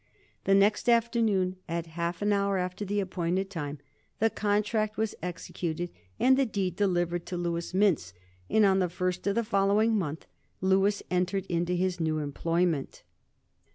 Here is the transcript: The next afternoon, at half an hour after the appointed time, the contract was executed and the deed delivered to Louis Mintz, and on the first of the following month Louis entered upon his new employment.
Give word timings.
The 0.45 0.55
next 0.55 0.89
afternoon, 0.89 1.57
at 1.69 1.85
half 1.85 2.23
an 2.23 2.33
hour 2.33 2.57
after 2.57 2.83
the 2.83 2.99
appointed 2.99 3.51
time, 3.51 3.77
the 4.17 4.31
contract 4.31 4.97
was 4.97 5.13
executed 5.21 5.91
and 6.19 6.37
the 6.37 6.45
deed 6.47 6.75
delivered 6.75 7.27
to 7.27 7.37
Louis 7.37 7.71
Mintz, 7.73 8.11
and 8.49 8.65
on 8.65 8.79
the 8.79 8.89
first 8.89 9.27
of 9.27 9.35
the 9.35 9.43
following 9.43 9.95
month 9.95 10.25
Louis 10.59 11.03
entered 11.11 11.45
upon 11.51 11.67
his 11.67 11.99
new 11.99 12.17
employment. 12.17 13.03